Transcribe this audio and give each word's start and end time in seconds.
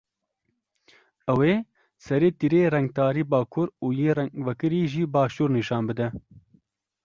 Ew 1.31 1.39
ê 1.53 1.55
serê 2.05 2.29
tîrê 2.39 2.61
rengtarî 2.75 3.23
bakur 3.33 3.67
û 3.85 3.87
yê 3.99 4.09
rengvekirî 4.19 4.81
jî 4.93 5.03
başûr 5.15 5.49
nîşan 5.57 5.83
bide. 5.89 6.07